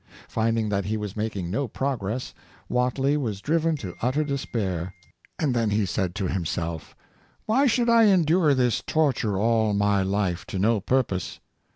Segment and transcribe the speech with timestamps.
[0.27, 2.33] Finding that he was making no progress,
[2.67, 4.95] Whately was driven to utter despair;
[5.37, 6.97] and then he said to himself, ^'
[7.45, 11.39] Why should I endure this torture all my life to no purpose?